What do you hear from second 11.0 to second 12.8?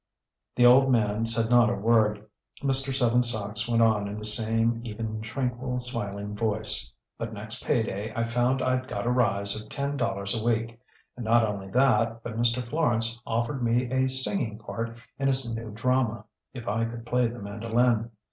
And not only that, but Mr.